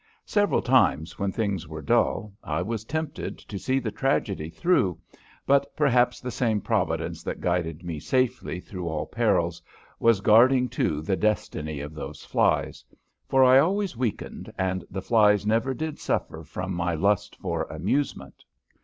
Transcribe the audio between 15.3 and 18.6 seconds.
never did suffer from my lust for amusement.